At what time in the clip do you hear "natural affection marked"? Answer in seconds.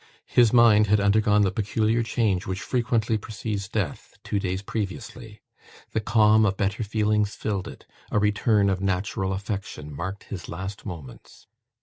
8.81-10.23